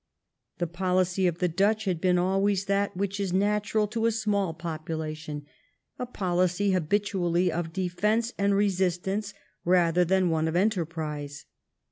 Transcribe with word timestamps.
The 0.57 0.65
policy 0.65 1.27
of 1.27 1.37
the 1.37 1.47
Dutch 1.47 1.85
had 1.85 2.01
been 2.01 2.17
always 2.17 2.65
that 2.65 2.97
which 2.97 3.19
is 3.19 3.31
natural 3.31 3.85
to 3.89 4.07
a 4.07 4.11
small 4.11 4.51
population; 4.51 5.45
a 5.99 6.07
policy 6.07 6.71
habitually 6.71 7.51
of 7.51 7.71
defence 7.71 8.33
and 8.35 8.55
resistance 8.55 9.35
rather 9.63 10.03
than 10.03 10.31
one 10.31 10.47
of 10.47 10.55
enterprise. 10.55 11.45